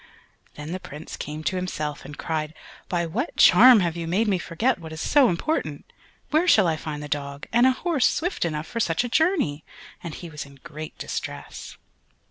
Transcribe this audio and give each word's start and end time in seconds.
Then 0.55 0.71
the 0.71 0.79
Prince 0.79 1.15
came 1.15 1.43
to 1.43 1.57
himself, 1.57 2.05
and 2.05 2.17
cried, 2.17 2.55
"By 2.89 3.05
what 3.05 3.37
charm 3.37 3.81
have 3.81 3.95
you 3.95 4.07
made 4.07 4.27
me 4.27 4.39
forget 4.39 4.79
what 4.79 4.91
is 4.91 4.99
so 4.99 5.29
important? 5.29 5.85
Where 6.31 6.47
shall 6.47 6.65
I 6.65 6.75
find 6.75 7.03
the 7.03 7.07
dog, 7.07 7.45
and 7.53 7.67
a 7.67 7.71
horse 7.71 8.07
swift 8.09 8.43
enough 8.43 8.65
for 8.65 8.79
such 8.79 9.03
a 9.03 9.09
journey?" 9.09 9.63
And 10.01 10.15
he 10.15 10.27
was 10.27 10.43
in 10.43 10.55
great 10.63 10.97
distress. 10.97 11.77